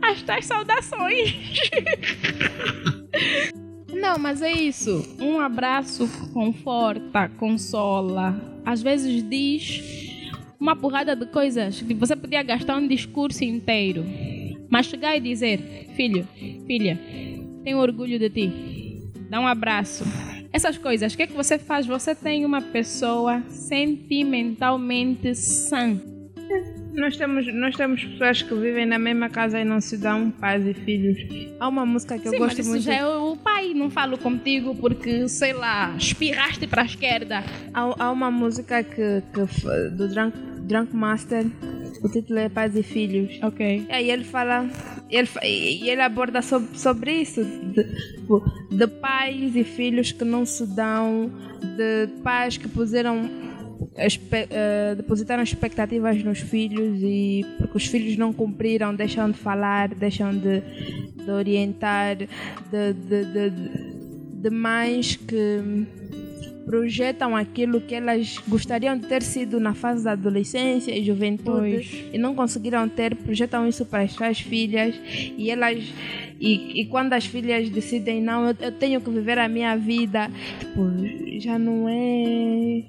[0.00, 1.60] as tais saudações.
[4.00, 5.16] Não, mas é isso.
[5.20, 8.34] Um abraço conforta, consola.
[8.64, 14.02] Às vezes diz uma porrada de coisas que você podia gastar um discurso inteiro.
[14.70, 16.26] Mas chegar e dizer, filho,
[16.66, 16.98] filha,
[17.62, 19.02] tenho orgulho de ti.
[19.28, 20.04] Dá um abraço.
[20.50, 21.86] Essas coisas, o que é que você faz?
[21.86, 26.00] Você tem uma pessoa sentimentalmente sã.
[26.94, 30.66] Nós temos, nós temos pessoas que vivem na mesma casa e não se dão pais
[30.66, 31.18] e filhos.
[31.60, 32.82] Há uma música que eu Sim, mas gosto isso muito.
[32.82, 33.72] já é o pai.
[33.74, 37.44] Não falo contigo porque, sei lá, espirraste para a esquerda.
[37.72, 41.46] Há, há uma música que, que do Drunk, Drunk Master,
[42.02, 43.38] o título é Pais e Filhos.
[43.42, 43.86] Ok.
[43.88, 44.68] E aí ele fala,
[45.08, 47.84] ele, e e ele aborda sobre, sobre isso, de,
[48.14, 51.30] tipo, de pais e filhos que não se dão,
[51.76, 53.28] de pais que puseram,
[54.96, 60.60] depositaram expectativas nos filhos e porque os filhos não cumpriram, deixam de falar, deixam de,
[61.24, 62.26] de orientar, de,
[62.94, 64.00] de, de, de-
[64.40, 65.86] de mães que
[66.64, 72.04] projetam aquilo que elas gostariam de ter sido na fase da adolescência e juventude Pois.
[72.14, 74.94] e não conseguiram ter, projetam isso para as suas filhas
[75.36, 75.92] e elas
[76.40, 80.30] e, e quando as filhas decidem não, eu, eu tenho que viver a minha vida,
[80.58, 80.90] tipo,
[81.40, 82.82] já não é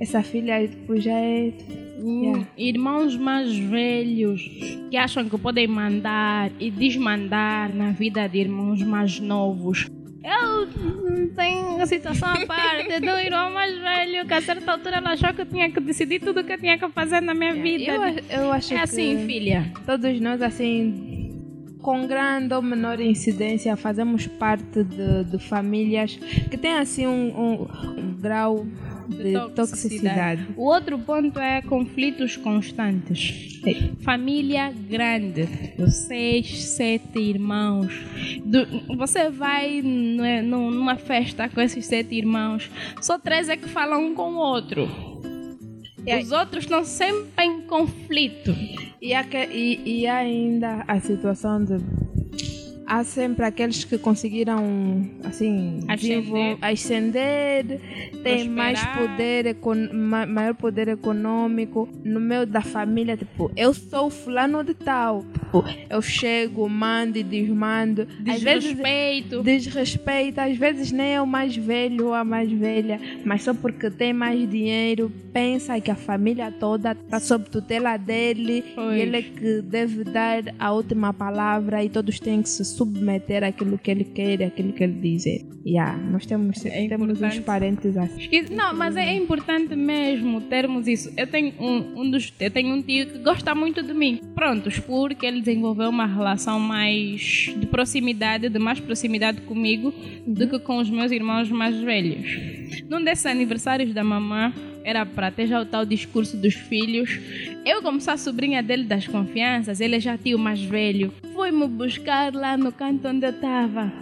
[0.00, 1.52] essa filha, tipo, já é
[1.98, 2.46] Yeah.
[2.58, 4.42] Irmãos mais velhos
[4.90, 9.86] que acham que podem mandar e desmandar na vida de irmãos mais novos.
[10.22, 14.96] Eu hum, tenho a situação à parte do irmão mais velho que a certa altura
[14.96, 17.32] ela achou que eu tinha que decidir tudo o que eu tinha que fazer na
[17.34, 17.90] minha vida.
[18.30, 19.72] eu, eu acho é assim, filha.
[19.86, 21.32] todos nós assim
[21.80, 26.16] com grande ou menor incidência fazemos parte de, de famílias
[26.50, 27.68] que têm assim um, um-
[28.00, 28.66] um grau
[29.08, 30.46] de toxicidade.
[30.56, 33.60] O outro ponto é conflitos constantes.
[34.02, 37.92] Família grande, de seis, sete irmãos.
[38.44, 43.68] Do- você vai né, num- numa festa com esses sete irmãos, só três é que
[43.68, 44.88] falam um com o outro.
[46.22, 48.54] Os outros estão sempre em conflito.
[49.02, 49.12] E,
[49.52, 51.74] e- e ainda a situação de
[52.86, 56.58] há sempre aqueles que conseguiram assim Ascender.
[56.60, 57.80] ascender,
[58.22, 59.56] têm mais poder
[60.28, 61.88] maior poder econômico.
[62.04, 65.24] No meio da família tipo eu sou fulano de tal.
[65.32, 68.06] Tipo, eu chego mando e desmando.
[68.28, 68.74] Às vezes
[69.42, 70.40] Desrespeito.
[70.40, 73.00] às vezes nem é o mais velho ou a mais velha.
[73.24, 78.64] Mas só porque tem mais dinheiro pensa que a família toda está sob tutela dele.
[78.74, 78.96] Pois.
[78.96, 83.42] e ele é que deve dar a última palavra e todos têm que se submeter
[83.42, 85.46] àquilo que ele quer àquilo que ele dizer.
[85.66, 88.28] Yeah, nós temos, É temos uns parentes assim.
[88.50, 91.12] Não, mas é importante mesmo termos isso.
[91.16, 94.20] Eu tenho um, um dos, eu tenho um tio que gosta muito de mim.
[94.34, 99.92] Prontos, porque ele desenvolveu uma relação mais de proximidade, de mais proximidade comigo
[100.26, 102.82] do que com os meus irmãos mais velhos.
[102.88, 104.52] Num desses aniversários da mamã,
[104.86, 107.18] era para ter já o tal discurso dos filhos.
[107.64, 111.66] Eu, como sou a sobrinha dele das confianças, ele é já tio mais velho, foi-me
[111.66, 113.92] buscar lá no canto onde eu estava.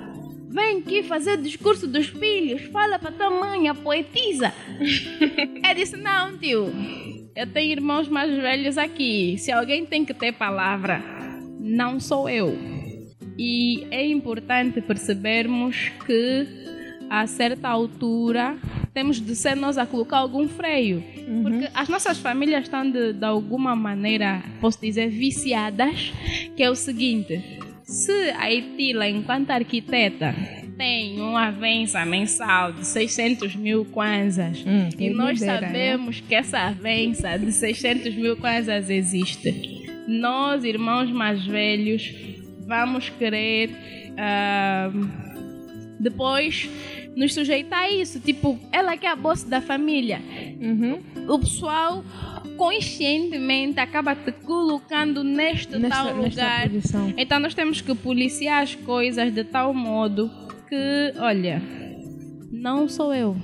[0.51, 2.61] Vem aqui fazer o discurso dos filhos.
[2.64, 4.53] Fala para tua mãe, a poetisa.
[5.66, 6.70] Eu disse: Não, tio.
[7.35, 9.37] Eu tenho irmãos mais velhos aqui.
[9.38, 11.03] Se alguém tem que ter palavra,
[11.59, 12.57] não sou eu.
[13.37, 16.47] E é importante percebermos que
[17.11, 18.57] a certa altura
[18.95, 21.03] temos de ser nós a colocar algum freio.
[21.43, 26.13] Porque as nossas famílias estão de, de alguma maneira, posso dizer, viciadas,
[26.57, 27.43] que é o seguinte:
[27.83, 30.35] se a Itila, enquanto arquiteta,
[30.79, 35.47] tem uma avença mensal de 600 mil kwanzas, Hum, e nós né?
[35.47, 42.13] sabemos que essa avença de 600 mil kwanzas existe, nós, irmãos mais velhos,
[42.67, 43.71] vamos querer
[44.17, 44.91] ah,
[46.01, 46.69] depois
[47.16, 48.20] nos sujeitar a isso.
[48.20, 50.20] Tipo, ela que é a boss da família.
[50.61, 51.03] Uhum.
[51.29, 52.05] O pessoal
[52.57, 56.70] conscientemente acaba te colocando neste Nesta, tal lugar.
[57.16, 60.31] Então nós temos que policiar as coisas de tal modo
[60.68, 61.62] que, olha,
[62.53, 63.37] não sou eu,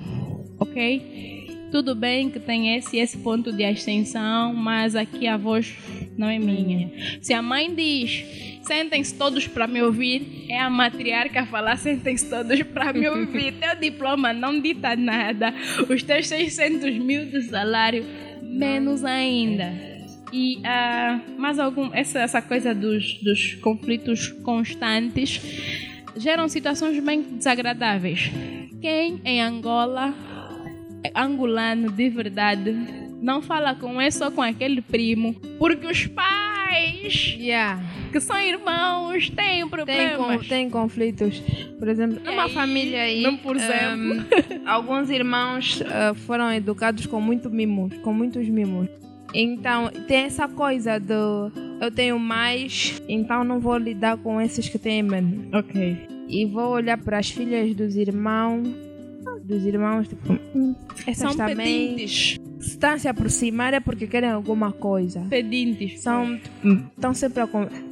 [0.59, 1.68] ok?
[1.70, 5.76] Tudo bem que tem esse esse ponto de ascensão, mas aqui a voz
[6.20, 6.90] não é minha.
[7.22, 8.24] Se a mãe diz,
[8.62, 13.54] sentem-se todos para me ouvir, é a matriarca a falar, sentem-se todos para me ouvir.
[13.59, 15.54] Teu diploma não dita nada,
[15.88, 18.04] os teus 600 mil de salário,
[18.42, 19.72] menos ainda.
[20.30, 25.40] E ah, mais algum essa, essa coisa dos, dos conflitos constantes
[26.16, 28.30] geram situações bem desagradáveis.
[28.80, 30.14] Quem em Angola
[31.14, 37.83] angolano de verdade não fala com esse ou com aquele primo porque os pais Yeah.
[38.12, 40.16] que são irmãos têm Tem, problemas.
[40.42, 41.40] con- tem conflitos.
[41.78, 44.20] Por exemplo, numa aí, família aí, não por exemplo.
[44.20, 44.24] hum,
[44.66, 48.88] alguns irmãos ah, foram educados com muito mimos, com muitos mimos.
[49.35, 54.78] Então, tem essa coisa do eu tenho mais, então não vou lidar com esses que
[54.78, 55.46] têm menos.
[55.52, 55.98] Ok.
[56.28, 58.68] E vou olhar para as filhas dos irmãos,
[59.42, 60.74] dos irmãos, tipo, hum,
[61.06, 62.38] essas São também pedintes.
[62.61, 65.20] Se estão a se aproximar é porque querem alguma coisa.
[65.29, 66.01] Pedintes.
[66.01, 66.38] São,
[66.94, 67.46] estão sempre a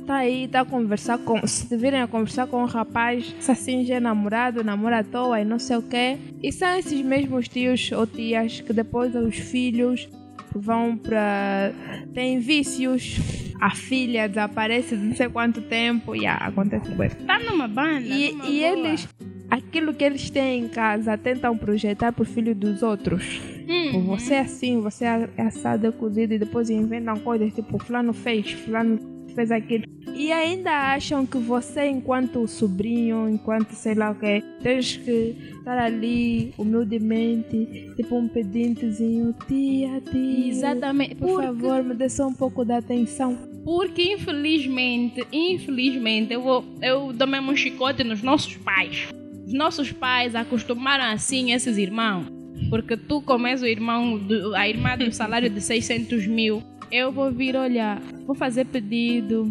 [0.06, 3.84] tá aí, tá a conversar com, se virem a conversar com um rapaz, se assim
[3.84, 6.18] já é namorado, namora à toa e não sei o quê.
[6.42, 10.08] E são esses mesmos tios ou tias que depois os filhos
[10.54, 11.72] vão para
[12.14, 13.18] têm vícios,
[13.60, 17.14] a filha desaparece de não sei quanto tempo e ah, acontece coisa.
[17.26, 18.00] Tá numa banda.
[18.00, 19.08] E, numa e eles,
[19.50, 23.24] aquilo que eles têm em casa, tentam projetar pro filho dos outros.
[23.24, 23.58] Tipo,
[23.98, 28.14] Hum, Você é assim, você é assado, é cozido e depois inventam coisas tipo fulano
[28.14, 28.98] fez, fulano
[29.34, 29.84] fez aquilo.
[30.14, 35.76] E ainda acham que você, enquanto sobrinho, enquanto sei lá o que, tens que estar
[35.78, 40.48] ali humildemente, tipo um pedintezinho, tia, tia.
[40.48, 41.14] Exatamente.
[41.16, 43.36] Por Porque- favor, me dê só um pouco de atenção.
[43.64, 49.08] Porque infelizmente, infelizmente, eu, vou, eu dou mesmo um chicote nos nossos pais.
[49.48, 52.26] Os nossos pais acostumaram assim esses irmãos.
[52.68, 57.10] Porque tu, como és o irmão, do, a irmã do salário de 600 mil, eu
[57.10, 59.50] vou vir olhar, vou fazer pedido,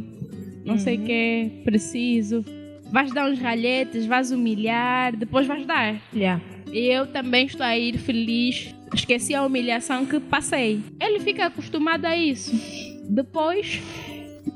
[0.64, 2.46] não sei o que, preciso.
[2.92, 6.00] Vais dar uns ralhetes, vais humilhar, depois vais dar.
[6.14, 6.44] Yeah.
[6.72, 8.76] E eu também estou a ir feliz.
[8.94, 10.80] Esqueci a humilhação que passei.
[11.02, 12.52] Ele fica acostumado a isso.
[13.10, 13.82] Depois,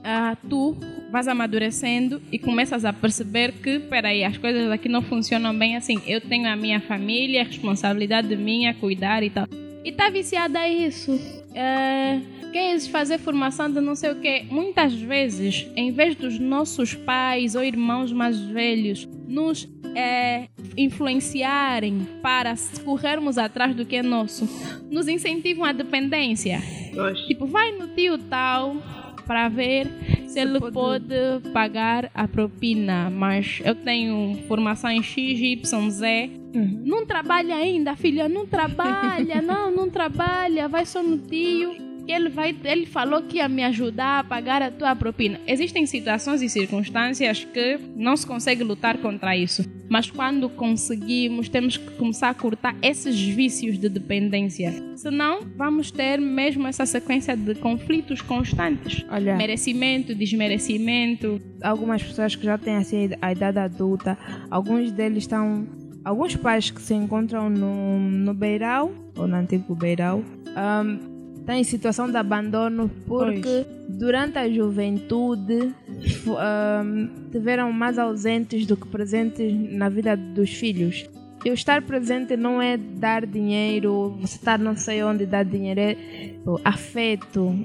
[0.03, 0.77] ah, tu
[1.11, 6.01] vais amadurecendo e começas a perceber que, peraí, as coisas aqui não funcionam bem assim.
[6.07, 9.47] Eu tenho a minha família, a responsabilidade minha, cuidar e tal.
[9.83, 11.19] E tá viciada a isso.
[11.53, 12.19] É,
[12.51, 14.45] queres fazer formação de não sei o quê.
[14.49, 20.47] Muitas vezes, em vez dos nossos pais ou irmãos mais velhos nos é,
[20.77, 22.53] influenciarem para
[22.85, 24.47] corrermos atrás do que é nosso,
[24.89, 26.61] nos incentivam à dependência.
[27.27, 28.75] Tipo, vai no tio tal
[29.31, 29.87] para ver
[30.27, 31.15] se, ele pode...
[31.53, 33.09] pagar a propina.
[33.09, 36.29] Mas eu tenho formação em X, Y, Z.
[36.53, 36.81] Uhum.
[36.83, 42.55] Não trabalha ainda, filha, não trabalha, não, não trabalha, vai só no tio ele vai,
[42.63, 45.39] ele falou que ia me ajudar a pagar a tua propina.
[45.47, 51.77] Existem situações e circunstâncias que não se consegue lutar contra isso, mas quando conseguimos, temos
[51.77, 54.73] que começar a cortar esses vícios de dependência.
[54.95, 59.05] Senão, vamos ter mesmo essa sequência de conflitos constantes.
[59.09, 61.41] Olha, merecimento, desmerecimento.
[61.61, 64.17] Algumas pessoas que já têm assim, a idade adulta,
[64.49, 65.67] alguns deles estão
[66.03, 71.10] alguns pais que se encontram no, no Beiral, ou no antigo Beiral, um,
[71.41, 73.97] está em situação de abandono porque pois.
[73.97, 75.73] durante a juventude
[76.27, 81.05] um, tiveram mais ausentes do que presentes na vida dos filhos.
[81.43, 85.81] E o estar presente não é dar dinheiro, você estar não sei onde dar dinheiro,
[85.81, 85.95] é
[86.63, 87.55] afeto,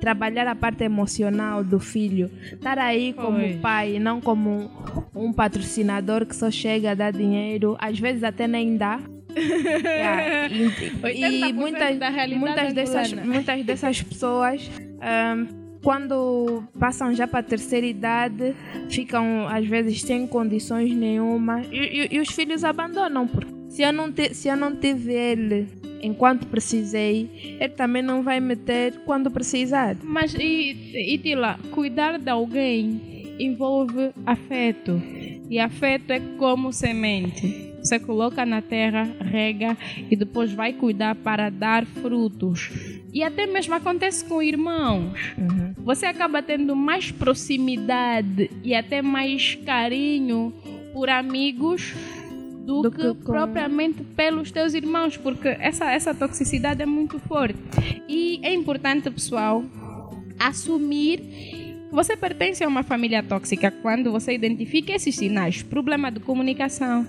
[0.00, 3.58] trabalhar a parte emocional do filho, estar aí como Oi.
[3.60, 8.46] pai, não como um, um patrocinador que só chega a dar dinheiro, às vezes até
[8.46, 9.00] nem dá,
[9.84, 10.48] yeah.
[10.48, 11.98] E, e muitas,
[12.36, 14.70] muitas, dessas, muitas dessas pessoas.
[14.96, 18.56] Um, quando passam já para a terceira idade,
[18.90, 23.28] ficam às vezes sem condições nenhuma e, e, e os filhos abandonam.
[23.28, 25.68] Porque se eu, não te, se eu não tive ele
[26.02, 29.96] enquanto precisei, ele também não vai me ter quando precisar.
[30.02, 35.00] Mas e, e Tila, cuidar de alguém envolve afeto.
[35.48, 37.65] E afeto é como semente.
[37.86, 39.76] Você coloca na terra, rega
[40.10, 42.68] e depois vai cuidar para dar frutos.
[43.14, 45.32] E até mesmo acontece com irmãos.
[45.38, 45.72] Uhum.
[45.84, 50.52] Você acaba tendo mais proximidade e até mais carinho
[50.92, 51.94] por amigos
[52.66, 53.32] do, do que, que com...
[53.32, 57.56] propriamente pelos teus irmãos, porque essa, essa toxicidade é muito forte.
[58.08, 59.64] E é importante, pessoal,
[60.40, 65.62] assumir que você pertence a uma família tóxica quando você identifica esses sinais.
[65.62, 67.06] Problema de comunicação,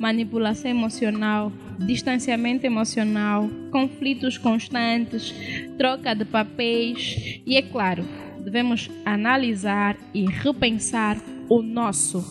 [0.00, 5.34] manipulação emocional, distanciamento emocional, conflitos constantes,
[5.76, 8.02] troca de papéis e, é claro,
[8.42, 11.18] devemos analisar e repensar
[11.50, 12.24] o nosso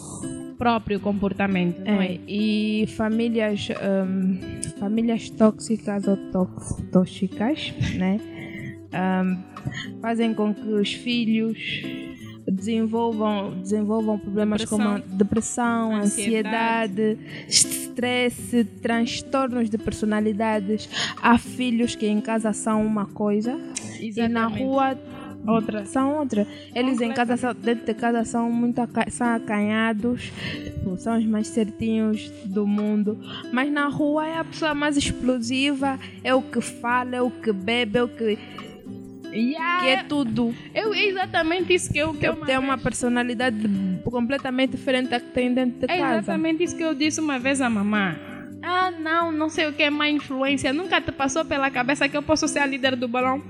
[0.57, 2.19] próprio comportamento, é, é?
[2.27, 6.17] E famílias, um, famílias tóxicas ou
[6.91, 8.19] tóxicas, né?
[8.91, 11.57] Um, fazem com que os filhos
[12.51, 15.01] desenvolvam, desenvolvam problemas depressão.
[15.01, 20.89] como depressão, ansiedade, estresse, transtornos de personalidades.
[21.21, 23.51] Há filhos que em casa são uma coisa
[23.99, 24.19] Exatamente.
[24.19, 24.97] e na rua
[25.47, 25.85] outra.
[25.85, 26.47] São outra.
[26.73, 30.31] Eles em casa, são, dentro de casa, são muito são acanhados,
[30.63, 33.17] tipo, são os mais certinhos do mundo.
[33.51, 37.51] Mas na rua é a pessoa mais explosiva, é o que fala, é o que
[37.51, 38.37] bebe, é o que
[39.31, 39.81] Yeah.
[39.81, 40.55] Que é tudo.
[40.73, 42.83] Eu, é exatamente isso que eu que eu Tem uma vez...
[42.83, 43.57] personalidade
[44.03, 46.03] completamente diferente da que tem dentro de é casa.
[46.03, 48.17] É exatamente isso que eu disse uma vez à mamãe.
[48.61, 50.73] Ah, não, não sei o que é má influência.
[50.73, 53.41] Nunca te passou pela cabeça que eu posso ser a líder do balão?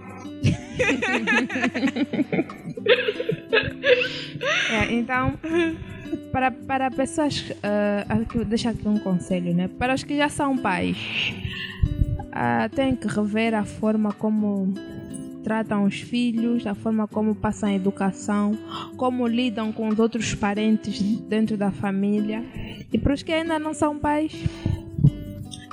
[4.71, 5.33] é, então,
[6.31, 7.49] para, para pessoas.
[7.49, 9.67] Uh, deixa aqui um conselho, né?
[9.67, 11.33] Para os que já são pais,
[12.27, 14.73] uh, têm que rever a forma como
[15.43, 18.57] tratam os filhos, a forma como passam a educação,
[18.97, 22.43] como lidam com os outros parentes dentro da família.
[22.91, 24.33] E para os que ainda não são pais,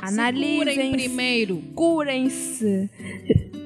[0.01, 2.89] analisem primeiro, curem-se,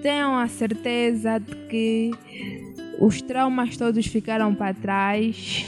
[0.03, 2.11] tenham a certeza de que
[2.99, 5.67] os traumas todos ficaram para trás.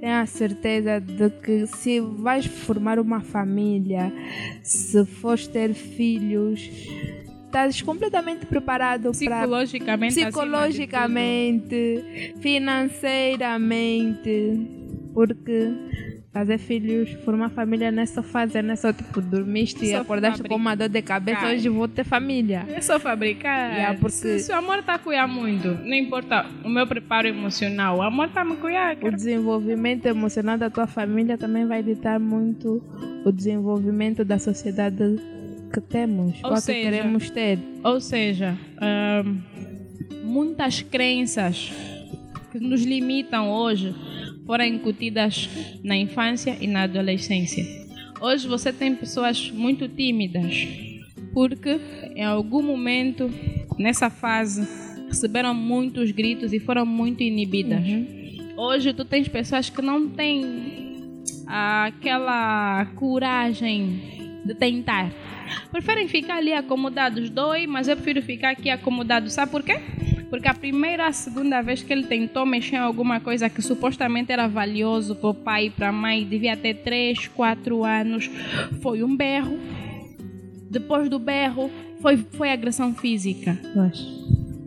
[0.00, 4.10] Tenha a certeza de que se vais formar uma família,
[4.62, 6.70] se fores ter filhos,
[7.50, 14.68] estás completamente preparado psicologicamente, psicologicamente, financeiramente,
[15.12, 15.74] porque
[16.32, 21.02] fazer filhos, formar família nessa fase, nessa tipo, dormiste e acordaste com uma dor de
[21.02, 22.64] cabeça, hoje vou ter família.
[22.68, 23.72] É só fabricar.
[23.72, 24.12] Yeah, porque...
[24.12, 28.02] se, se o amor está a cuidar muito, não importa o meu preparo emocional, o
[28.02, 28.96] amor está a me cuidar.
[29.02, 32.80] O desenvolvimento emocional da tua família também vai ditar muito
[33.24, 35.18] o desenvolvimento da sociedade
[35.72, 37.58] que temos ou, ou seja, que queremos ter.
[37.84, 38.58] Ou seja,
[40.24, 41.72] muitas crenças
[42.50, 43.94] que nos limitam hoje
[44.44, 45.48] foram incutidas
[45.82, 47.64] na infância e na adolescência.
[48.20, 50.90] Hoje você tem pessoas muito tímidas
[51.32, 51.80] porque
[52.16, 53.30] em algum momento
[53.78, 54.66] nessa fase
[55.08, 57.86] receberam muitos gritos e foram muito inibidas.
[57.86, 58.54] Uhum.
[58.56, 65.12] Hoje tu tens pessoas que não têm aquela coragem de tentar
[65.70, 69.30] Preferem ficar ali acomodados, dói, mas eu prefiro ficar aqui acomodado.
[69.30, 69.80] Sabe por quê?
[70.28, 74.30] Porque a primeira a segunda vez que ele tentou mexer em alguma coisa que supostamente
[74.30, 78.30] era valioso para o pai e para a mãe, devia ter 3, 4 anos,
[78.80, 79.58] foi um berro.
[80.70, 81.68] Depois do berro,
[82.00, 83.58] foi, foi agressão física.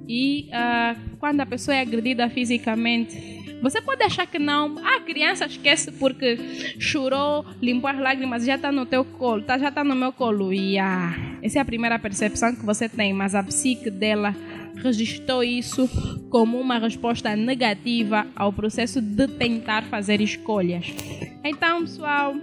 [0.08, 4.78] E uh, quando a pessoa é agredida fisicamente, você pode achar que não.
[4.86, 6.38] A criança esquece porque
[6.78, 10.52] chorou, limpou as lágrimas, já está no teu colo, tá, já está no meu colo.
[10.52, 14.36] E ah, essa é a primeira percepção que você tem, mas a psique dela
[14.76, 15.90] registrou isso
[16.30, 20.94] como uma resposta negativa ao processo de tentar fazer escolhas.
[21.42, 22.36] Então, pessoal,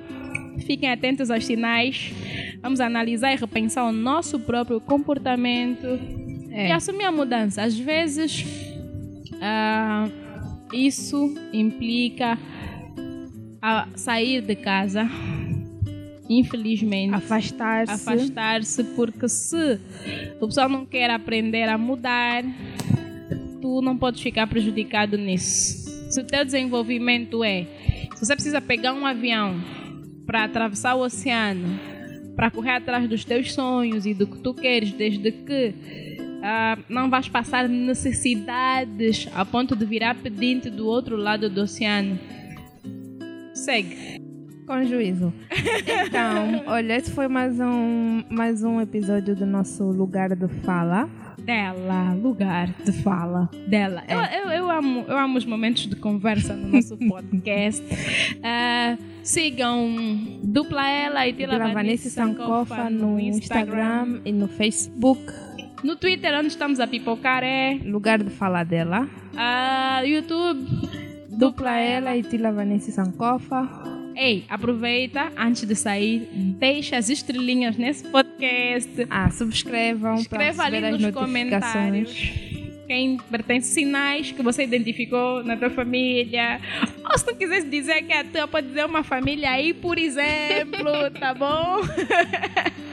[0.65, 2.15] fiquem atentos aos sinais.
[2.63, 5.87] Vamos analisar e repensar o nosso próprio comportamento
[6.51, 6.69] é.
[6.69, 7.63] e assumir a mudança.
[7.63, 8.43] Às vezes,
[9.35, 10.20] uh,
[10.73, 12.39] isso implica
[13.61, 15.09] a sair de casa,
[16.29, 17.15] infelizmente.
[17.15, 17.93] Afastar-se.
[17.93, 19.79] Afastar-se, porque se
[20.41, 22.45] o pessoal não quer aprender a mudar,
[23.61, 25.91] tu não podes ficar prejudicado nisso.
[26.11, 27.67] Se o teu desenvolvimento é,
[28.17, 29.61] se você precisa pegar um avião
[30.27, 31.79] para atravessar o oceano,
[32.37, 35.75] para correr atrás dos teus sonhos e do que tu queres, desde que
[36.41, 42.19] uh, não vais passar necessidades a ponto de virar pedinte do outro lado do oceano.
[43.55, 44.21] Segue.
[44.67, 45.33] Com juízo.
[46.07, 51.09] Então, olha, esse foi mais um, mais um episódio do nosso Lugar de Fala.
[51.41, 54.05] Dela, lugar de fala dela.
[54.07, 54.15] É.
[54.15, 57.83] Eu, eu, eu, amo, eu amo os momentos de conversa no nosso podcast.
[57.83, 65.33] uh, sigam Dupla Ela e Tila Vanessa Sankofa no Instagram, Instagram e no Facebook.
[65.83, 67.79] No Twitter, onde estamos a pipocar é.
[67.85, 69.09] Lugar de falar dela.
[69.33, 70.61] Uh, YouTube.
[71.29, 73.67] Dupla, ela e Tila Vanessa Sankofa.
[74.15, 76.29] Ei, aproveita antes de sair,
[76.59, 79.07] deixa as estrelinhas nesse podcast.
[79.09, 80.17] Ah, subscrevam.
[80.17, 82.51] Escreva ali nos comentários
[82.91, 86.61] quem pertence sinais que você identificou na tua família.
[87.09, 89.97] Ou se tu quisesse dizer que é a tua, pode dizer uma família aí, por
[89.97, 91.83] exemplo, tá bom?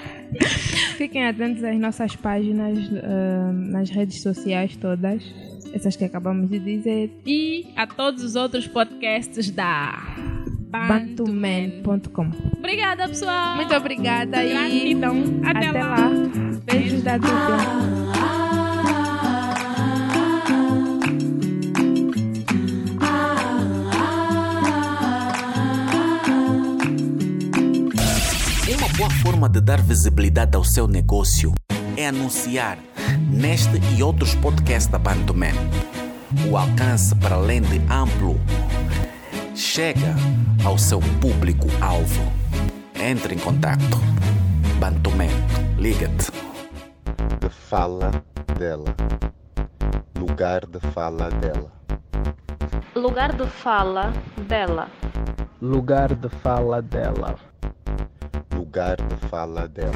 [0.97, 5.23] Fiquem atentos às nossas páginas uh, nas redes sociais todas,
[5.73, 7.11] essas que acabamos de dizer.
[7.25, 9.93] E a todos os outros podcasts da
[10.69, 12.31] bantuman.com.
[12.57, 13.55] Obrigada, pessoal.
[13.55, 15.17] Muito obrigada Gratidão.
[15.17, 15.89] e até, até lá.
[15.95, 16.09] lá.
[16.65, 18.06] Beijos da dupla.
[28.97, 31.53] Boa forma de dar visibilidade ao seu negócio
[31.95, 32.79] é anunciar
[33.29, 35.53] neste e outros podcasts da Bantuman.
[36.49, 38.41] O alcance para além de amplo
[39.53, 40.15] chega
[40.65, 42.33] ao seu público-alvo.
[42.95, 44.01] Entre em contato.
[44.79, 45.29] Bantuman,
[45.77, 46.31] liga-te.
[47.39, 48.09] De fala
[48.57, 48.95] dela.
[50.17, 51.71] Lugar de fala dela.
[52.95, 54.11] Lugar de fala
[54.47, 54.89] dela.
[55.61, 57.35] Lugar de fala dela
[58.51, 59.93] lugar de fala dela.